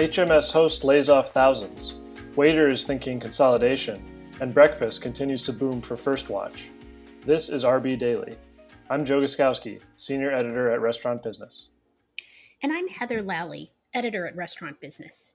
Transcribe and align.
HMS 0.00 0.50
Host 0.50 0.82
lays 0.82 1.10
off 1.10 1.34
thousands. 1.34 1.96
Waitr 2.34 2.72
is 2.72 2.86
thinking 2.86 3.20
consolidation, 3.20 4.02
and 4.40 4.54
breakfast 4.54 5.02
continues 5.02 5.42
to 5.42 5.52
boom 5.52 5.82
for 5.82 5.94
First 5.94 6.30
Watch. 6.30 6.70
This 7.26 7.50
is 7.50 7.64
RB 7.64 7.98
Daily. 7.98 8.38
I'm 8.88 9.04
Joe 9.04 9.20
Guszkowski, 9.20 9.82
Senior 9.96 10.30
Editor 10.30 10.70
at 10.70 10.80
Restaurant 10.80 11.22
Business. 11.22 11.68
And 12.62 12.72
I'm 12.72 12.88
Heather 12.88 13.22
Lalley, 13.22 13.72
Editor 13.92 14.26
at 14.26 14.34
Restaurant 14.34 14.80
Business. 14.80 15.34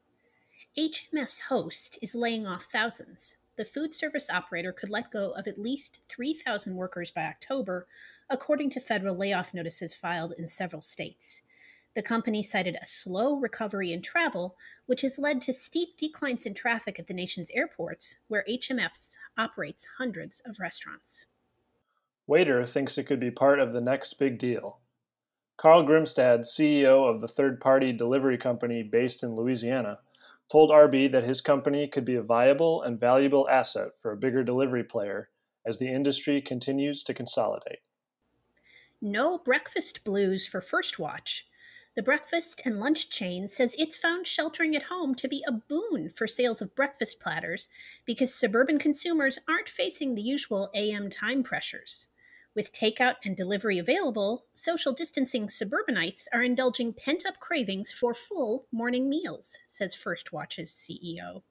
HMS 0.76 1.42
Host 1.50 2.00
is 2.02 2.16
laying 2.16 2.48
off 2.48 2.64
thousands. 2.64 3.38
The 3.58 3.66
food 3.66 3.94
service 3.94 4.32
operator 4.32 4.72
could 4.72 4.90
let 4.90 5.12
go 5.12 5.30
of 5.34 5.46
at 5.46 5.60
least 5.60 6.00
3,000 6.10 6.76
workers 6.76 7.12
by 7.12 7.26
October, 7.26 7.86
according 8.32 8.72
to 8.72 8.80
federal 8.80 9.16
layoff 9.16 9.54
notices 9.54 9.94
filed 9.94 10.34
in 10.40 10.48
several 10.48 10.82
states. 10.82 11.44
The 11.96 12.04
company 12.04 12.44
cited 12.44 12.76
a 12.76 12.86
slow 12.86 13.38
recovery 13.38 13.94
in 13.94 14.02
travel, 14.02 14.58
which 14.86 15.02
has 15.02 15.18
led 15.18 15.40
to 15.42 15.54
steep 15.54 15.96
declines 15.98 16.46
in 16.46 16.54
traffic 16.54 17.00
at 17.00 17.08
the 17.08 17.14
nation's 17.14 17.50
airports, 17.52 18.18
where 18.28 18.44
HMS 18.50 19.16
operates 19.38 19.88
hundreds 19.98 20.42
of 20.46 20.60
restaurants. 20.60 21.26
Waitr 22.30 22.68
thinks 22.68 22.98
it 22.98 23.06
could 23.06 23.22
be 23.22 23.32
part 23.32 23.62
of 23.62 23.72
the 23.72 23.80
next 23.80 24.20
big 24.20 24.38
deal. 24.38 24.80
Carl 25.58 25.86
Grimstad, 25.86 26.42
CEO 26.42 27.10
of 27.10 27.22
the 27.22 27.30
third 27.30 27.62
party 27.62 27.94
delivery 27.94 28.38
company 28.38 28.84
based 28.84 29.24
in 29.24 29.38
Louisiana, 29.38 30.00
told 30.52 30.72
RB 30.72 31.10
that 31.14 31.24
his 31.24 31.40
company 31.40 31.88
could 31.88 32.04
be 32.04 32.16
a 32.16 32.22
viable 32.22 32.82
and 32.82 33.00
valuable 33.00 33.48
asset 33.48 33.92
for 34.02 34.12
a 34.12 34.18
bigger 34.18 34.44
delivery 34.44 34.84
player 34.84 35.30
as 35.66 35.80
the 35.80 35.88
industry 35.88 36.42
continues 36.42 37.04
to 37.04 37.14
consolidate. 37.14 37.80
No 39.02 39.38
breakfast 39.38 40.04
blues 40.04 40.46
for 40.46 40.60
First 40.60 41.00
Watch. 41.00 41.48
The 41.96 42.04
breakfast 42.04 42.62
and 42.66 42.78
lunch 42.78 43.10
chain 43.10 43.48
says 43.48 43.74
it's 43.80 43.96
found 43.96 44.28
sheltering 44.28 44.76
at 44.76 44.84
home 44.92 45.16
to 45.16 45.30
be 45.30 45.46
a 45.48 45.54
boon 45.54 46.10
for 46.10 46.28
sales 46.28 46.62
of 46.62 46.76
breakfast 46.76 47.22
platters 47.22 47.70
because 48.06 48.36
suburban 48.36 48.80
consumers 48.80 49.40
aren't 49.48 49.70
facing 49.70 50.14
the 50.14 50.22
usual 50.22 50.70
AM 50.76 51.10
time 51.10 51.42
pressures. 51.42 52.10
With 52.54 52.74
takeout 52.74 53.16
and 53.24 53.34
delivery 53.34 53.80
available, 53.80 54.44
social 54.54 54.92
distancing 54.92 55.48
suburbanites 55.48 56.28
are 56.34 56.44
indulging 56.44 56.92
pent 56.92 57.26
up 57.26 57.40
cravings 57.40 57.94
for 57.94 58.14
full 58.14 58.68
morning 58.74 59.08
meals, 59.10 59.60
says 59.66 59.96
First 59.96 60.34
Watch's 60.34 60.72
CEO. 60.72 61.44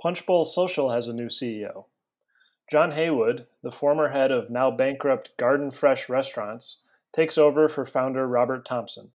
Punchbowl 0.00 0.46
Social 0.46 0.90
has 0.90 1.06
a 1.06 1.12
new 1.12 1.28
CEO. 1.28 1.84
John 2.70 2.92
Haywood, 2.92 3.46
the 3.62 3.70
former 3.70 4.08
head 4.08 4.30
of 4.30 4.48
now 4.48 4.70
bankrupt 4.70 5.36
Garden 5.36 5.70
Fresh 5.70 6.08
Restaurants, 6.08 6.78
takes 7.14 7.36
over 7.36 7.68
for 7.68 7.84
founder 7.84 8.26
Robert 8.26 8.64
Thompson. 8.64 9.12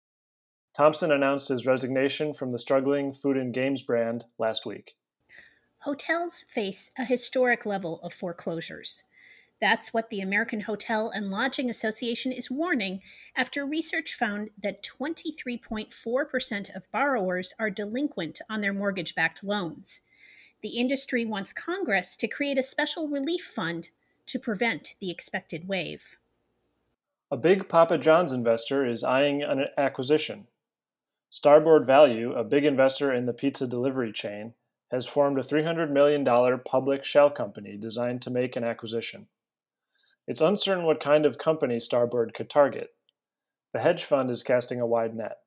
Thompson 0.78 1.12
announced 1.12 1.50
his 1.50 1.66
resignation 1.66 2.36
from 2.36 2.52
the 2.52 2.60
struggling 2.60 3.12
food 3.12 3.36
and 3.36 3.52
games 3.52 3.82
brand 3.82 4.26
last 4.38 4.64
week. 4.64 4.94
Hotels 5.80 6.44
face 6.48 6.92
a 7.00 7.04
historic 7.04 7.66
level 7.66 8.00
of 8.04 8.14
foreclosures. 8.14 9.04
That's 9.60 9.92
what 9.92 10.12
the 10.12 10.22
American 10.22 10.62
Hotel 10.62 11.10
and 11.10 11.32
Lodging 11.32 11.68
Association 11.68 12.32
is 12.32 12.52
warning 12.52 13.02
after 13.36 13.66
research 13.66 14.14
found 14.14 14.52
that 14.62 14.84
23.4% 14.84 16.76
of 16.76 16.92
borrowers 16.92 17.56
are 17.58 17.72
delinquent 17.72 18.40
on 18.48 18.62
their 18.62 18.74
mortgage 18.74 19.16
backed 19.16 19.44
loans. 19.44 20.04
The 20.62 20.78
industry 20.78 21.26
wants 21.26 21.54
Congress 21.54 22.16
to 22.18 22.28
create 22.28 22.60
a 22.60 22.64
special 22.64 23.08
relief 23.08 23.42
fund 23.42 23.90
to 24.28 24.38
prevent 24.38 24.94
the 25.02 25.10
expected 25.10 25.68
wave. 25.68 26.18
A 27.32 27.38
big 27.38 27.68
Papa 27.68 27.98
John's 27.98 28.32
investor 28.32 28.86
is 28.86 29.04
eyeing 29.04 29.42
an 29.42 29.66
acquisition. 29.76 30.46
Starboard 31.30 31.86
Value, 31.86 32.34
a 32.34 32.44
big 32.44 32.64
investor 32.64 33.14
in 33.14 33.26
the 33.26 33.34
pizza 33.34 33.68
delivery 33.68 34.12
chain, 34.14 34.54
has 34.92 35.06
formed 35.06 35.38
a 35.38 35.44
$300 35.44 35.92
million 35.92 36.26
public 36.66 37.04
shell 37.04 37.30
company 37.30 37.78
designed 37.78 38.22
to 38.22 38.30
make 38.30 38.56
an 38.56 38.64
acquisition. 38.64 39.28
It's 40.28 40.42
uncertain 40.42 40.86
what 40.86 41.04
kind 41.04 41.26
of 41.26 41.38
company 41.38 41.80
Starboard 41.80 42.34
could 42.34 42.50
target. 42.50 42.92
The 43.74 43.80
hedge 43.80 44.04
fund 44.04 44.30
is 44.30 44.44
casting 44.44 44.80
a 44.80 44.88
wide 44.88 45.16
net. 45.16 45.38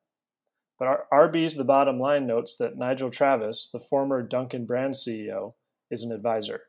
But 0.79 1.07
RB's 1.11 1.57
The 1.57 1.65
Bottom 1.65 1.99
Line 1.99 2.27
notes 2.27 2.57
that 2.57 2.77
Nigel 2.77 3.11
Travis, 3.11 3.69
the 3.73 3.81
former 3.81 4.23
Dunkin' 4.23 4.67
Brands 4.67 5.05
CEO, 5.07 5.55
is 5.91 6.03
an 6.03 6.13
advisor. 6.13 6.63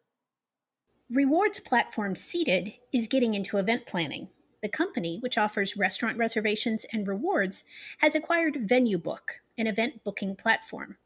Rewards 1.10 1.60
platform 1.60 2.16
Seated 2.16 2.74
is 2.94 3.08
getting 3.08 3.34
into 3.34 3.58
event 3.58 3.86
planning. 3.86 4.30
The 4.62 4.70
company, 4.70 5.18
which 5.20 5.38
offers 5.38 5.76
restaurant 5.76 6.18
reservations 6.18 6.86
and 6.94 7.08
rewards, 7.08 7.64
has 7.98 8.14
acquired 8.14 8.56
VenueBook, 8.56 9.40
an 9.58 9.66
event 9.66 10.04
booking 10.04 10.36
platform. 10.36 10.98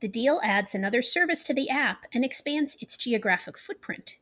The 0.00 0.08
deal 0.08 0.40
adds 0.42 0.74
another 0.74 1.02
service 1.02 1.42
to 1.44 1.54
the 1.54 1.68
app 1.68 2.06
and 2.14 2.24
expands 2.24 2.76
its 2.80 2.96
geographic 2.96 3.58
footprint. 3.58 4.18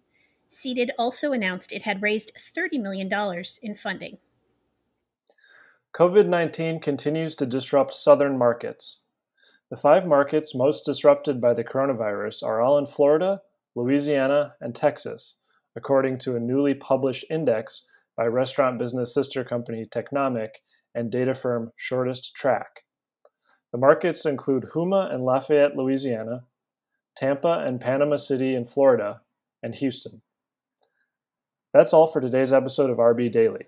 Seated 0.47 0.91
also 0.99 1.33
announced 1.33 1.73
it 1.73 1.83
had 1.83 2.03
raised 2.03 2.33
$30 2.37 2.81
million 2.81 3.11
in 3.63 3.75
funding. 3.75 4.19
COVID 5.95 6.27
19 6.27 6.81
continues 6.81 7.37
to 7.37 7.47
disrupt 7.47 7.95
southern 7.95 8.37
markets. 8.37 8.99
The 9.71 9.77
five 9.77 10.05
markets 10.07 10.55
most 10.55 10.85
disrupted 10.85 11.41
by 11.41 11.55
the 11.55 11.65
coronavirus 11.65 12.43
are 12.43 12.61
all 12.61 12.79
in 12.79 12.87
Florida, 12.87 13.43
Louisiana, 13.77 14.55
and 14.61 14.75
Texas, 14.75 15.35
according 15.77 16.19
to 16.19 16.35
a 16.35 16.41
newly 16.41 16.75
published 16.75 17.25
index 17.31 17.83
by 18.17 18.25
restaurant 18.27 18.79
business 18.79 19.13
sister 19.13 19.45
company 19.45 19.87
Technomic 19.91 20.51
and 20.95 21.11
data 21.11 21.35
firm 21.35 21.73
Shortest 21.77 22.33
Track. 22.35 22.83
The 23.73 23.79
markets 23.79 24.25
include 24.25 24.69
Houma 24.73 25.09
and 25.13 25.25
Lafayette, 25.25 25.77
Louisiana, 25.77 26.45
Tampa 27.17 27.65
and 27.67 27.81
Panama 27.81 28.17
City 28.17 28.55
in 28.55 28.67
Florida, 28.67 29.21
and 29.63 29.75
Houston. 29.75 30.23
That's 31.73 31.93
all 31.93 32.07
for 32.07 32.21
today's 32.21 32.53
episode 32.53 32.91
of 32.91 32.99
RB 32.99 33.33
Daily. 33.33 33.67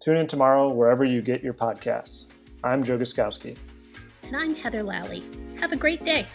Tune 0.00 0.16
in 0.16 0.26
tomorrow 0.26 0.68
wherever 0.70 1.04
you 1.04 1.22
get 1.22 1.42
your 1.42 1.54
podcasts. 1.54 2.26
I'm 2.62 2.84
Joe 2.84 2.98
Guszkowski. 2.98 3.56
And 4.24 4.36
I'm 4.36 4.54
Heather 4.54 4.82
Lalley. 4.82 5.22
Have 5.58 5.72
a 5.72 5.76
great 5.76 6.04
day. 6.04 6.26